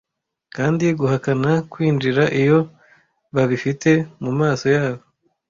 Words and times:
kandi 0.55 0.85
guhakana 0.99 1.51
kwinjira 1.71 2.23
iyo 2.41 2.59
babifite 3.35 3.91
mumaso 4.23 4.65
yabo 4.75 5.03